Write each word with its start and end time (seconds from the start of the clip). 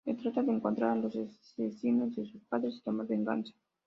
El 0.09 0.17
tratara 0.17 0.47
de 0.47 0.53
encontrar 0.53 0.89
a 0.89 0.95
los 0.95 1.15
asesinos 1.15 2.15
de 2.15 2.25
sus 2.25 2.43
padres 2.47 2.73
y 2.77 2.81
tomar 2.81 3.05
venganza. 3.05 3.53